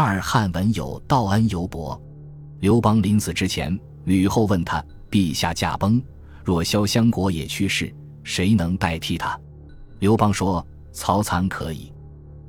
[0.00, 2.00] 二汉文有道恩尤伯。
[2.60, 6.00] 刘邦临死之前，吕后问他：“陛下驾崩，
[6.44, 7.92] 若萧襄国也去世，
[8.22, 9.36] 谁能代替他？”
[9.98, 10.64] 刘邦说
[10.94, 11.92] ：“曹参可以。”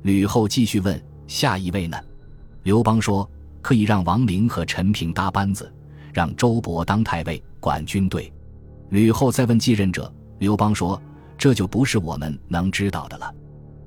[0.02, 1.98] 吕后继续问：“下一位呢？”
[2.62, 3.28] 刘邦说
[3.60, 5.74] ：“可以让王陵和陈平搭班子，
[6.14, 8.32] 让周勃当太尉，管军队。”
[8.90, 11.02] 吕后再问继任者，刘邦说
[11.36, 13.34] ：“这就不是我们能知道的了。”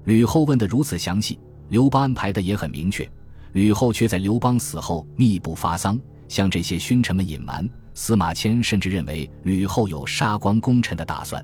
[0.04, 1.40] 吕后问得如此详细，
[1.70, 3.10] 刘邦安排的也很明确，
[3.54, 7.68] 吕后却在刘邦死后密不发丧，向这些勋臣们隐瞒。
[7.94, 11.44] 司马迁甚至认为吕后有杀光功臣的打算。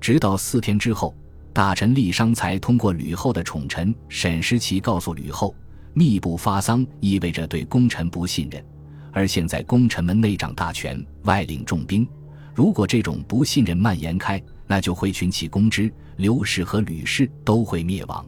[0.00, 1.14] 直到四天之后。
[1.52, 5.54] 大臣郦商才通过吕后的宠臣沈师奇告诉吕后，
[5.94, 8.62] 密不发丧意味着对功臣不信任，
[9.10, 12.06] 而现在功臣们内掌大权，外领重兵，
[12.54, 18.22] 如果这种不信任蔓延开，那就会群起攻之，刘氏和吕氏都会灭亡。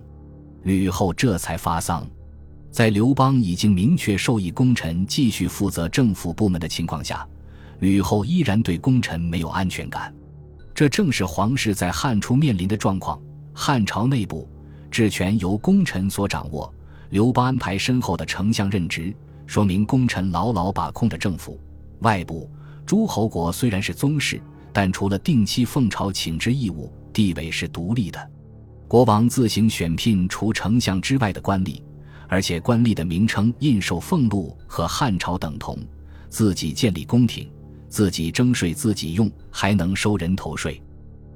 [0.63, 2.09] 吕后这才发丧，
[2.79, 7.27] 在刘邦已经明确授意功臣继续负责政府部门的情况下，
[7.81, 10.15] 吕后依然对功臣没有安全感。
[10.73, 13.21] 这正是皇室在汉初面临的状况。
[13.53, 14.49] 汉朝内部
[14.93, 16.73] 治权由功臣所掌握，
[17.11, 19.13] 刘邦安排深厚的丞相任职，
[19.45, 21.59] 说明功臣牢牢把控着政府。
[22.03, 22.49] 外部
[22.87, 24.41] 诸侯国虽然是宗室，
[24.73, 28.31] 但除了定期奉朝请之义务，地位是独立的。
[28.87, 31.83] 国王自行选聘除丞相之外的官吏，
[32.29, 35.79] 而且官吏的名称印绶俸禄和汉朝等同，
[36.29, 37.51] 自己建立宫廷。
[37.89, 40.81] 自己征税自己用，还能收人头税。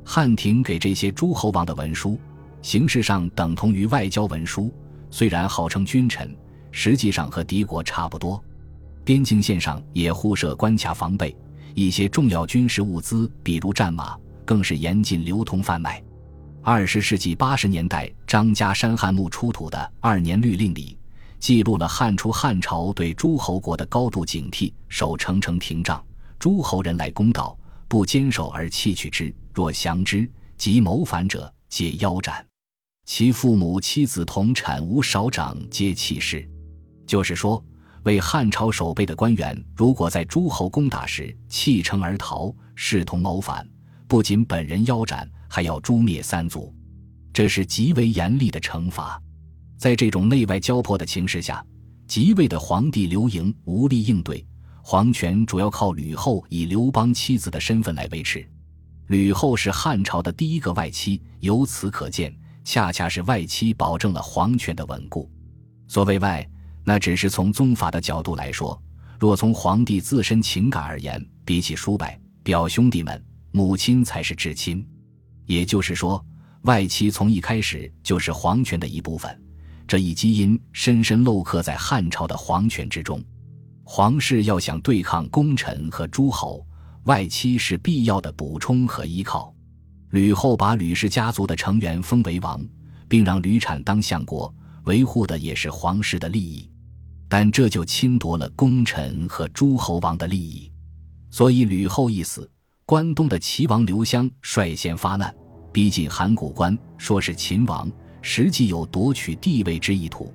[0.05, 2.19] 汉廷给这些诸侯王的文书，
[2.61, 4.71] 形式上等同于外交文书，
[5.11, 6.37] 虽然号称君臣，
[6.71, 8.39] 实际上和敌国差不多。
[9.03, 11.35] 边境线上也互设关卡防备，
[11.75, 16.03] 一些重要军事物资，比如战马，更是严禁流通贩卖。
[16.65, 20.97] 二十世纪八十年代，张家山汉墓出土的《二年律令》里，
[21.41, 26.01] 记录了汉初汉朝对诸侯国的高度警惕，守城城亭障。
[26.39, 32.47] 诸侯人来攻道，不坚守而弃取之；若降之，即谋反者皆腰斩。
[33.07, 36.49] 其父母妻子同产无少长，皆弃世。
[37.09, 37.61] 就是说，
[38.05, 43.69] 为汉朝守备的官员，如果在诸侯攻打时弃城而逃，视同谋反，
[44.07, 46.75] 不仅本人腰斩，还要诛灭三族。
[47.31, 49.21] 这是极为严厉的惩罚。
[49.77, 51.63] 在这种内外交迫的情势下，
[52.07, 54.43] 即位的皇帝刘盈无力应对。
[54.83, 58.49] 皇权主要靠吕后以刘邦妻子的身份来维持，
[59.09, 65.31] 吕后是汉朝的第一个外戚，由此可见，恰恰是外戚保证了皇权的稳固。
[65.87, 66.49] 所谓外，
[66.83, 68.75] 那只是从宗法的角度来说；
[69.21, 72.09] 若从皇帝自身情感而言，比起叔伯、
[72.43, 74.85] 表兄弟们，母亲才是至亲。
[75.47, 76.25] 也就是说，
[76.63, 79.43] 外戚从一开始就是皇权的一部分，
[79.87, 83.23] 这一基因深深镂刻在汉朝的皇权之中。
[83.85, 86.65] 皇室要想对抗功臣和诸侯，
[87.05, 89.53] 外戚是必要的补充和依靠。
[90.11, 92.65] 吕后把吕氏家族的成员封为王，
[93.09, 94.55] 并让吕产当相国，
[94.85, 96.71] 维护的也是皇室的利益。
[97.29, 100.71] 但这就侵夺了功臣和诸侯王的利益。
[101.31, 102.49] 所以吕后一死，
[102.93, 105.35] 关东的齐王刘襄率先发难，
[105.73, 110.31] 逼近函谷关，说是秦王，实际有夺取帝位之意图。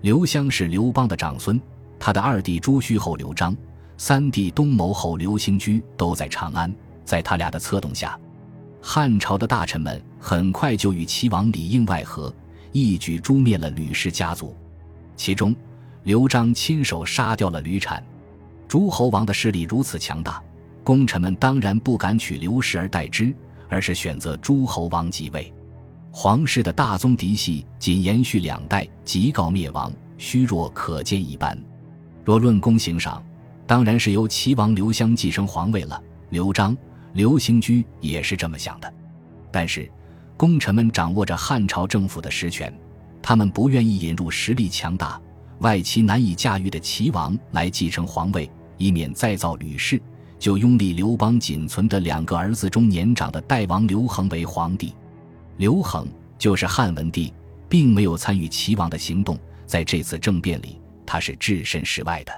[0.00, 1.60] 刘襄是刘邦的长孙。
[1.98, 3.54] 他的二弟朱虚后刘璋，
[3.98, 6.74] 三弟东牟后刘兴居都在长安，
[7.04, 8.18] 在他俩的策动下，
[8.80, 12.34] 汉朝的大臣们很快就与齐王里应外合，
[12.72, 14.56] 一举诛灭了吕氏家族。
[15.16, 15.54] 其中，
[16.04, 18.02] 刘璋亲手杀掉了吕产。
[18.66, 20.42] 诸侯王的势力如此强大，
[20.90, 23.32] 功臣们当然不敢取刘氏而代之，
[23.68, 25.54] 而是选择诸侯王即位。
[26.10, 31.56] 皇室的大宗嫡系仅延续两代即告灭亡，虚弱可见一斑。
[32.24, 33.22] 若论功行赏，
[33.68, 36.02] 当然是由齐王刘襄继承皇位了。
[36.30, 36.76] 刘璋、
[37.12, 38.92] 刘兴居也是这么想的。
[39.52, 39.88] 但是，
[40.36, 42.76] 功臣们掌握着汉朝政府的实权，
[43.22, 45.22] 他们不愿意引入实力强大、
[45.60, 50.02] 外戚难以驾驭的齐王来继承皇位，以免再造吕氏，
[50.40, 54.94] 就拥立刘邦仅存的两个儿子中年长的代王刘恒为皇帝。
[55.58, 56.08] 刘恒
[56.38, 57.32] 就是汉文帝，
[57.68, 60.80] 并没有参与齐王的行动，在这次政变里。
[61.04, 62.32] 他是置身事外的，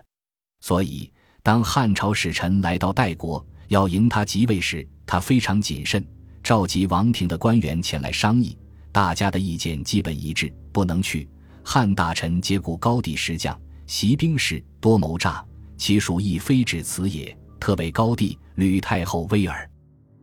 [0.60, 1.12] 所以
[1.42, 6.02] 当汉朝使臣来到代国要迎他即位时，他非常谨慎，
[6.42, 8.56] 召集王庭的官员前来商议，
[8.90, 11.28] 大家的意见基本一致，不能去。
[11.62, 13.56] 汉大臣皆故高第石将，
[13.86, 15.44] 习兵士多谋诈，
[15.76, 17.36] 其属亦非止此也。
[17.62, 19.70] 特为高帝、吕太后威尔，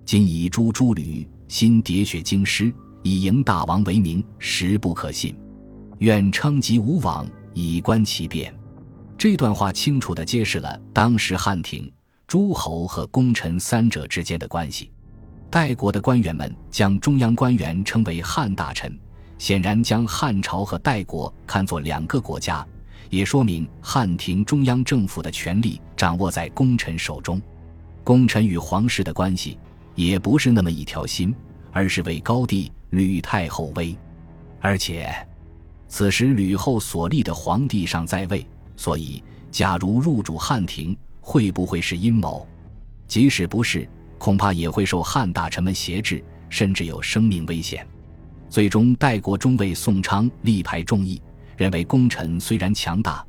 [0.04, 2.70] 今以诛诸吕，新喋血京师，
[3.02, 5.34] 以迎大王为名，实不可信。
[6.00, 7.26] 愿称疾无往。
[7.54, 8.54] 以观其变。
[9.18, 11.90] 这段话清楚地揭示了当时汉廷、
[12.28, 14.92] 诸侯和功臣三者之间的关系。
[15.50, 19.00] 代国的官员们将中央官员称为汉大臣，
[19.38, 22.68] 显然将汉朝和代国看作两个国家，
[23.10, 27.42] 也说明汉廷中央政府的权力掌握在功臣手中。
[28.06, 29.60] 功臣与皇室的关系
[29.96, 31.36] 也不是那么一条心，
[31.74, 33.94] 而是为高帝吕太后威，
[34.62, 35.14] 而且
[35.90, 38.48] 此时吕后所立的皇帝尚在位。
[38.78, 42.48] 所以，假如入主汉庭，会不会是阴谋？
[43.06, 43.86] 即使不是，
[44.18, 47.86] 恐怕也会受汉大臣们挟制，甚至有生命危险。
[48.48, 51.22] 最终，代国中尉宋昌力排众议，
[51.58, 53.22] 认为功臣虽然强大，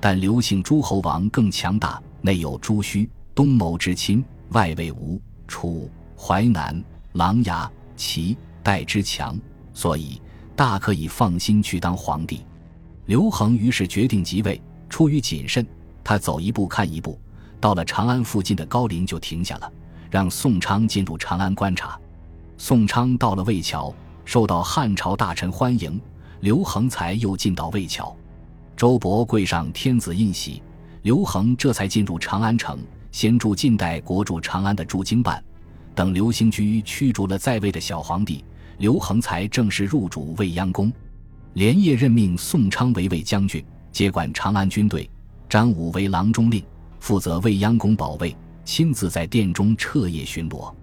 [0.00, 2.02] 但刘姓诸侯王更强大。
[2.26, 5.88] 内有朱须、东谋之亲，外魏吴、楚、
[6.18, 6.82] 淮南、
[7.12, 9.38] 琅琊、齐、代之强，
[9.72, 10.20] 所以
[10.56, 12.44] 大可以放心去当皇帝。
[13.04, 14.60] 刘恒于是决定即位。
[14.88, 15.64] 出于谨慎，
[16.02, 17.16] 他走一步看一步，
[17.60, 19.72] 到了长安附近的高陵就停下了，
[20.10, 21.96] 让宋昌进入长安观察。
[22.58, 23.94] 宋昌到了魏桥，
[24.24, 26.00] 受到汉朝大臣欢迎，
[26.40, 28.16] 刘恒才又进到魏桥。
[28.76, 30.60] 周勃跪上天子印玺，
[31.06, 32.80] 刘恒这才进入长安城，
[33.12, 35.40] 先驻近代国驻长安的驻京办。
[35.94, 38.44] 等刘兴居驱逐了在位的小皇帝，
[38.78, 40.92] 刘恒才正式入主未央宫，
[41.52, 43.64] 连夜任命宋昌为卫将军。
[43.92, 45.08] 接管长安军队，
[45.48, 46.60] 张武为郎中令，
[46.98, 50.74] 负责未央宫保卫，亲自在殿中彻夜巡逻。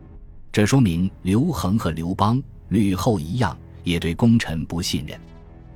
[0.53, 5.19] 这说明刘恒和刘邦、吕后一样，也对功臣不信任。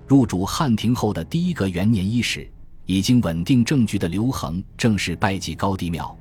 [0.07, 2.49] 入主汉庭后的第一个元年伊始，
[2.87, 6.17] 已经稳定政局的刘恒正式拜祭高帝庙，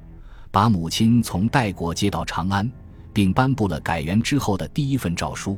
[0.50, 2.70] 把母亲从代国接到长安，
[3.12, 5.56] 并颁布了改元之后的第一份诏书。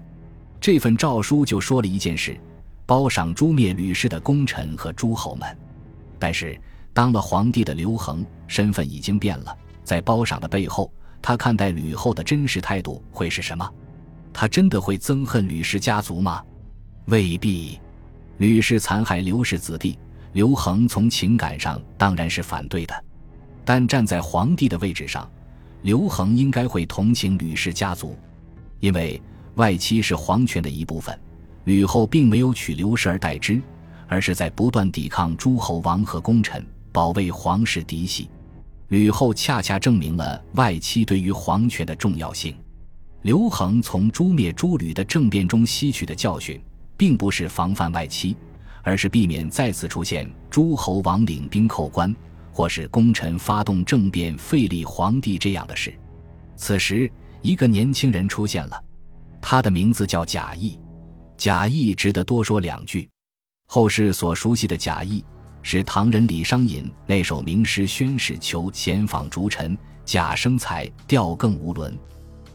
[0.60, 2.38] 这份诏书就说了一件事。
[2.84, 5.58] 褒赏诛灭吕氏的功臣和诸侯们，
[6.18, 6.58] 但是
[6.94, 9.54] 当了皇帝的刘恒身份已经变了。
[9.84, 10.90] 在褒赏的背后，
[11.20, 13.70] 他看待吕后的真实态度会是什么？
[14.32, 16.42] 他真的会憎恨吕氏家族吗？
[17.06, 17.78] 未必。
[18.38, 19.98] 吕氏残害刘氏子弟，
[20.38, 22.94] 刘恒从情感上当然是反对的。
[23.64, 25.28] 但站在皇帝的位置上，
[25.82, 28.16] 刘恒应该会同情吕氏家族，
[28.78, 29.20] 因为
[29.56, 31.18] 外戚是皇权的一部分。
[31.64, 33.60] 吕后并没有取刘氏而代之，
[34.06, 38.30] 而是在不断抵抗诸侯王和功臣，保卫皇室嫡系。
[38.90, 42.54] 吕后恰恰证明了外戚对于皇权的重要性。
[43.22, 46.62] 刘恒从诛灭诸吕的政变中吸取的教训，
[46.96, 48.36] 并不是防范外戚，
[48.88, 52.14] 而是避免再次出现诸侯王领兵扣关，
[52.50, 55.92] 或是功臣发动政变废立皇帝这样的事。
[56.56, 57.10] 此时，
[57.42, 58.82] 一个年轻人出现了，
[59.42, 60.80] 他的名字叫贾谊。
[61.36, 63.06] 贾谊值得多说两句。
[63.66, 65.22] 后世所熟悉的贾谊，
[65.62, 69.76] 是唐人李商隐那首名诗《宣使求前访逐臣》
[70.06, 71.94] ：“贾生才，调更无伦。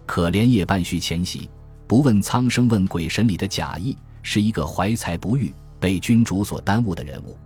[0.07, 1.47] 可怜夜半虚前席，
[1.87, 5.53] 不问苍生问鬼神。”里的贾谊是一个怀才不遇、
[5.83, 7.37] 被君主所耽误的人物。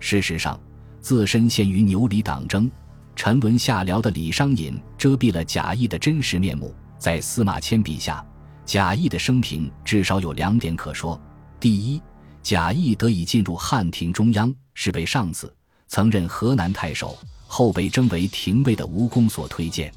[0.00, 0.58] 事实上，
[1.02, 2.70] 自身陷于牛李党争、
[3.14, 6.74] 沉沦下僚的李商隐，遮蔽了贾谊的真实面目。
[6.98, 8.24] 在司马迁笔下。
[8.64, 11.20] 贾谊的生平至少有两点可说：
[11.60, 12.00] 第一，
[12.42, 15.54] 贾谊得以进入汉廷中央，是被上司
[15.86, 19.92] 曾任河南太守，后被征为廷尉的吴公所推荐。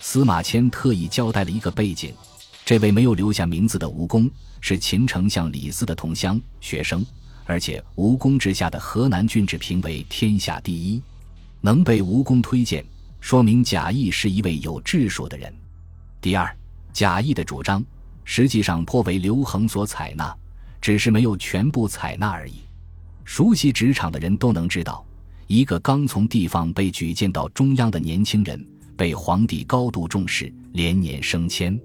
[0.00, 2.12] 司马迁特意交代了一个背景：
[2.70, 7.04] 这位没有留下名字的吴公是秦丞相李斯的同乡学生，
[7.44, 11.02] 而且吴公之下的河南郡治评为天下第一，
[11.60, 12.84] 能被吴公推荐，
[13.18, 15.52] 说明贾谊是一位有智术的人。
[16.20, 16.56] 第二，
[16.92, 17.84] 贾谊的主张。
[18.22, 20.32] 实际上颇为刘恒所采纳，
[20.80, 22.60] 只是没有全部采纳而已。
[23.24, 25.04] 熟悉职场的人都能知道，
[25.48, 28.64] 一个刚从地方被举荐到中央的年轻人，
[28.96, 31.76] 被皇帝高度重视，连年升迁，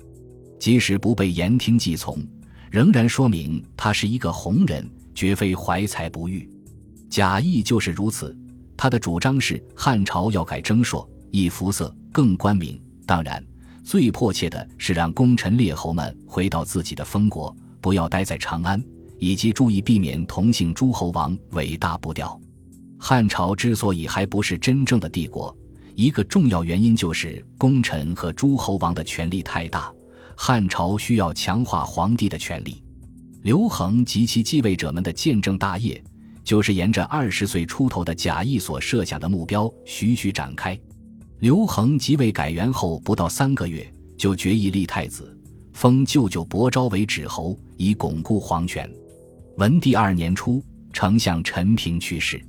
[0.60, 2.18] 即使不被言听计从，
[2.72, 6.50] 仍然说明他是一个红人，绝非怀才不遇。
[7.10, 8.36] 贾谊就是如此，
[8.76, 12.82] 他的主张是汉朝要改征朔，易服色，更官名。
[13.06, 13.44] 当然。
[13.84, 18.84] 最迫切的是让功臣列侯们回到自己的封国，不要待在长安，
[19.20, 22.42] 以及注意避免同姓诸侯王伟大不掉。
[22.98, 25.56] 汉朝之所以还不是真正的帝国，
[25.94, 29.94] 一个重要原因就是功臣和诸侯王的权力太大，
[30.36, 32.84] 汉朝需要强化皇帝的权力。
[33.42, 36.04] 刘恒及其继位者们的见证大业，
[36.44, 40.78] 就是沿着二十岁出头的贾谊所设下的目标徐徐展开。
[41.40, 43.86] 刘恒即位改元后不到三个月，
[44.18, 45.38] 就决意立太子，
[45.74, 48.90] 封舅舅伯昭为止侯，以巩固皇权。
[49.58, 52.44] 文帝二年初，丞相陈平去世。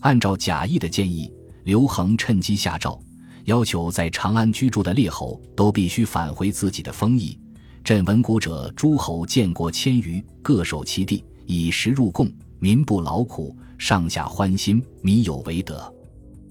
[0.00, 1.30] 按照贾谊的建议，
[1.64, 2.98] 刘恒趁机下诏，
[3.44, 7.38] 要求在长安居住的列侯都必须返回自己的封邑。
[7.82, 15.92] 朕闻古者，诸侯建国千余，各守其地，以食入贡，民不劳苦，上下欢心，民有为德。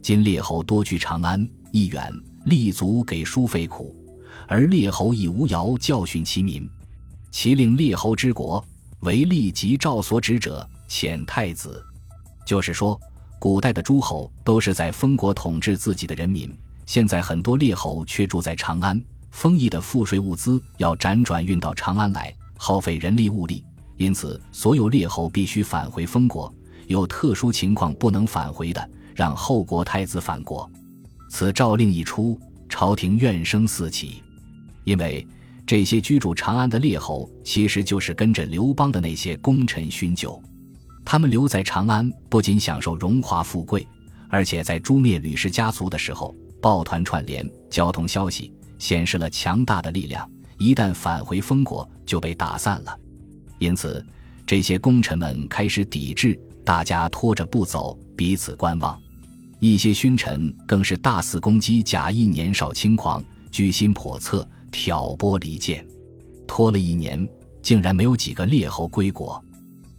[0.01, 2.11] 今列侯多居长安，一远，
[2.45, 3.95] 立足给书费苦，
[4.47, 6.67] 而列侯亦无尧教训其民。
[7.31, 8.63] 其令列侯之国，
[9.01, 11.85] 为立即诏所指者，遣太子。
[12.43, 12.99] 就是说，
[13.37, 16.51] 古代的诸侯都是在封国统治自己的人民，
[16.89, 18.99] 现在很多列侯却住在长安。
[19.29, 23.63] 丰邑的赋税物资要辗转运到长安来，耗费人力物力，
[23.97, 26.51] 因此所有列侯必须返回封国。
[26.87, 30.67] 有特殊情况不能返回的，让后国太子返国。
[31.29, 34.23] 此诏令一出，朝廷怨声四起，
[34.83, 35.27] 因为
[35.67, 40.41] 这些居住长安的列侯其实就是跟着刘邦的那些功臣勋旧。
[41.05, 43.87] 他们留在长安，不仅享受荣华富贵，
[44.27, 48.53] 而且在诛灭吕氏家族的时候，抱团串联，交通消息。
[48.79, 50.25] 显示了强大的力量，
[50.57, 52.97] 一旦返回封国就被打散了。
[53.57, 54.01] 因此，
[54.47, 58.97] 这些功臣们开始抵制，大家拖着不走，彼此观望。
[59.59, 65.85] 一些勋臣更是大肆攻击贾谊年少轻狂、居心叵测、挑拨离间。
[66.47, 67.27] 拖了一年，
[67.61, 69.43] 竟然没有几个列侯归国。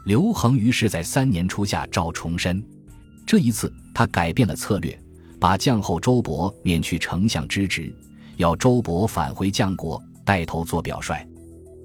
[0.07, 2.65] 刘恒于是在三年初下诏重申，
[3.27, 4.99] 这一次他改变了策略，
[5.41, 7.93] 把将后周勃免去丞相之职。
[8.37, 11.27] 要周勃返回绛国，带头做表率。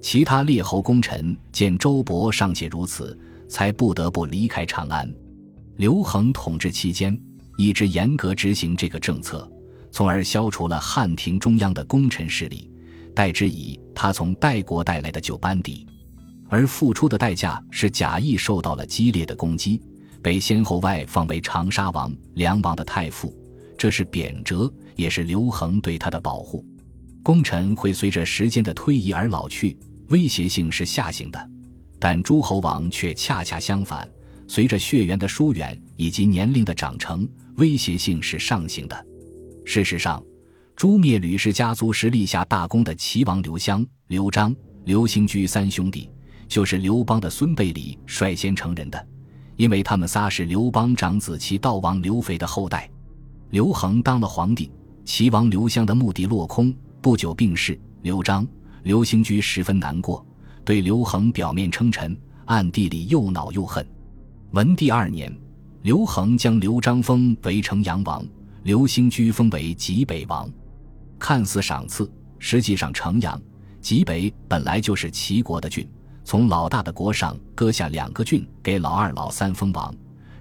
[0.01, 3.17] 其他列侯功臣见周勃尚且如此，
[3.49, 5.11] 才不得不离开长安。
[5.77, 7.19] 刘恒统治期间，
[7.57, 9.49] 一直严格执行这个政策，
[9.91, 12.69] 从而消除了汉廷中央的功臣势力，
[13.15, 15.87] 代之以他从代国带来的旧班底。
[16.47, 19.81] 而付出的代价是贾谊受到了激烈的攻击，
[20.21, 23.35] 被先后外放为长沙王、梁王的太傅，
[23.85, 24.73] 这是贬谪。
[24.95, 26.65] 也是刘恒对他的保护。
[27.21, 29.77] 功臣会随着时间的推移而老去，
[30.07, 31.39] 威胁性是下行的；
[31.99, 34.09] 但诸侯王却恰恰相反，
[34.47, 39.05] 随着血缘的疏远以及年龄的长成，威胁性是上行的。
[39.65, 40.23] 事实上，
[40.75, 46.09] 诛灭吕氏家族时立下大功的齐王刘襄、刘璋、刘兴居三兄弟，
[46.47, 49.07] 就是刘邦的孙辈里率先成人的，
[49.57, 52.89] 因为他们仨是刘邦长子齐悼王刘肥的后代。
[53.55, 54.69] 刘恒当了皇帝。
[55.05, 57.79] 齐王刘襄的目的落空，不久病逝。
[58.01, 58.45] 刘璋、
[58.83, 60.25] 刘兴居十分难过，
[60.65, 63.87] 对刘恒表面称臣，暗地里又恼又恨。
[64.51, 65.33] 文帝二年，
[65.83, 68.25] 刘恒将刘璋封为城阳王，
[68.63, 70.51] 刘兴居封为济北王，
[71.17, 73.41] 看似赏赐，实际上城阳、
[73.79, 75.87] 济北本来就是齐国的郡，
[76.25, 79.95] 从老大的国上割下两个郡给老二、老三封王，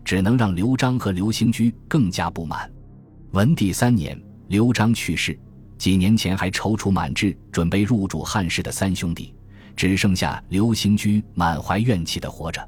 [0.04, 2.68] 只能让刘璋和刘兴居更加不满。
[3.34, 4.16] 文帝三年。
[4.46, 5.36] 刘璋去世，
[5.76, 9.34] 几年前还踌躇满志准备入主汉室的三兄弟，
[9.74, 12.64] 只剩下刘兴居满怀怨气的活着。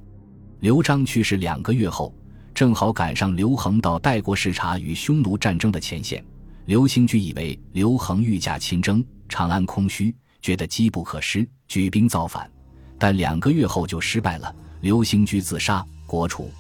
[0.59, 2.13] 刘璋去世两个月后，
[2.53, 6.25] 正好赶上刘恒到代国视察与匈奴战争的前线。
[6.65, 12.51] 刘兴居以为刘恒御驾亲征，长安空虚，觉得机不可失，举兵造反，
[12.99, 14.53] 但两个月后就失败了。
[14.81, 16.51] 刘兴居自杀，国除。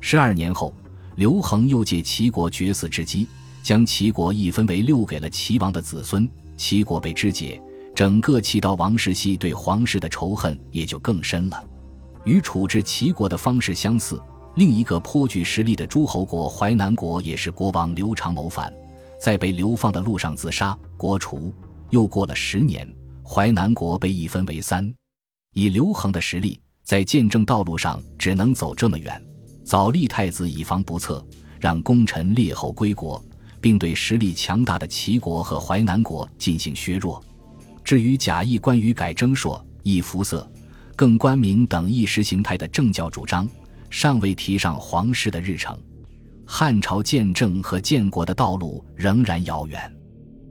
[0.00, 0.74] 十二年后，
[1.16, 3.26] 刘恒又借齐国绝嗣之机。
[3.62, 7.62] 将齐国一分为六，给了齐王的子孙，齐国被肢解，
[7.94, 11.64] 整个齐悼王室系对皇室的仇恨也就更深了。
[12.24, 14.20] 与处置齐国的方式相似，
[14.56, 18.72] 另一个颇具实力的诸侯国淮南国也是国王刘长谋反，
[19.20, 21.52] 在被流放的路上自杀，国除。
[21.90, 22.88] 又过了十年，
[23.22, 24.92] 淮南国被一分为三。
[25.54, 29.22] 以刘恒的实力，在建政道路上只能走这么远，
[29.64, 31.24] 早立太子以防不测，
[31.60, 33.22] 让功臣列侯归国。
[33.62, 37.24] 并对实力强大的齐国和淮南国进行削弱。
[37.84, 40.50] 至于贾谊关于改征朔、易服色、
[40.96, 43.48] 更官名等意识形态的政教主张，
[43.88, 45.78] 尚未提上皇室的日程。
[46.44, 49.90] 汉朝建政和建国的道路仍然遥远。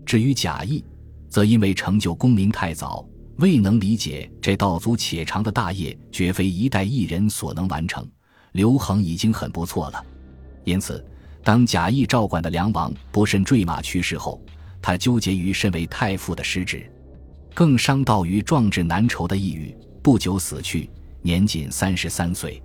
[0.06, 0.84] 至于贾谊，
[1.30, 3.06] 则因为成就功名太早，
[3.38, 8.08] 未能理解这道阻且长的大业绝非一代一人所能完成。
[8.54, 10.06] 刘恒已经很不错了，
[10.64, 11.06] 因此。
[11.44, 14.40] 当贾谊照管的梁王不慎坠马去世后，
[14.82, 16.92] 他纠结于身为太傅的失职，
[17.54, 20.90] 更伤悼于壮志难酬的抑郁，不久死去，
[21.22, 22.62] 年仅三十三岁。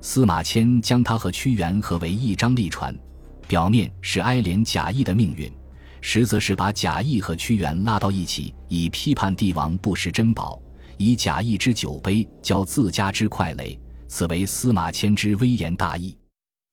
[0.00, 2.96] 司马迁将他和屈原合为一张立传，
[3.46, 5.52] 表面是哀怜贾谊的命运，
[6.00, 10.60] 实则是把贾谊和屈原拉到一起，以批判帝王不识珍宝，
[10.96, 16.16] 以贾谊之酒杯浇自家之快垒，此为司马迁之微言大义。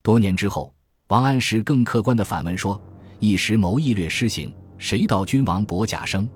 [0.01, 0.73] 多年之后，
[1.09, 2.79] 王安石更客观的反问说
[3.17, 6.29] ：“一时谋议略施行，谁道君王薄甲生？”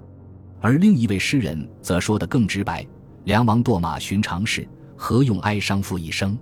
[0.62, 2.84] 而另一位诗人则说得更直白
[3.26, 6.36] ：“梁王堕马寻常事，何用哀伤负一生？”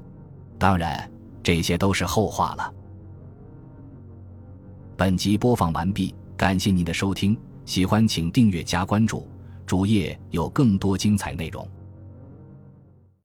[0.58, 1.12] 当然，
[1.44, 2.74] 这些都是后话了。
[4.96, 9.28] 本集播放完毕，感谢您的收听，喜欢请订阅加关注，
[9.66, 11.68] 主页有更多精彩内容。